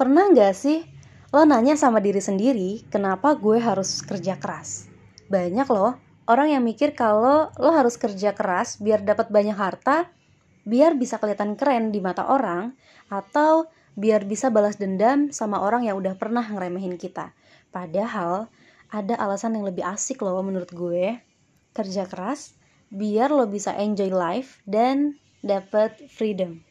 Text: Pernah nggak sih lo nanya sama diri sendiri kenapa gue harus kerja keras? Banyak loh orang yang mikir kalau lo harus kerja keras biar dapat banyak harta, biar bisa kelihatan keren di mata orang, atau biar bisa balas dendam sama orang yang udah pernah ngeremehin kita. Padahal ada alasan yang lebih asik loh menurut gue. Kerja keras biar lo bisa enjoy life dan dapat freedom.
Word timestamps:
Pernah 0.00 0.32
nggak 0.32 0.56
sih 0.56 0.80
lo 1.28 1.44
nanya 1.44 1.76
sama 1.76 2.00
diri 2.00 2.24
sendiri 2.24 2.88
kenapa 2.88 3.36
gue 3.36 3.60
harus 3.60 4.00
kerja 4.00 4.40
keras? 4.40 4.88
Banyak 5.28 5.68
loh 5.68 6.00
orang 6.24 6.56
yang 6.56 6.64
mikir 6.64 6.96
kalau 6.96 7.52
lo 7.60 7.70
harus 7.76 8.00
kerja 8.00 8.32
keras 8.32 8.80
biar 8.80 9.04
dapat 9.04 9.28
banyak 9.28 9.52
harta, 9.52 10.08
biar 10.64 10.96
bisa 10.96 11.20
kelihatan 11.20 11.52
keren 11.52 11.92
di 11.92 12.00
mata 12.00 12.32
orang, 12.32 12.72
atau 13.12 13.68
biar 13.92 14.24
bisa 14.24 14.48
balas 14.48 14.80
dendam 14.80 15.28
sama 15.36 15.60
orang 15.60 15.84
yang 15.84 16.00
udah 16.00 16.16
pernah 16.16 16.48
ngeremehin 16.48 16.96
kita. 16.96 17.36
Padahal 17.68 18.48
ada 18.88 19.20
alasan 19.20 19.60
yang 19.60 19.68
lebih 19.68 19.84
asik 19.84 20.24
loh 20.24 20.40
menurut 20.40 20.72
gue. 20.72 21.20
Kerja 21.76 22.08
keras 22.08 22.56
biar 22.88 23.28
lo 23.36 23.44
bisa 23.44 23.76
enjoy 23.76 24.08
life 24.08 24.64
dan 24.64 25.20
dapat 25.44 25.92
freedom. 26.08 26.69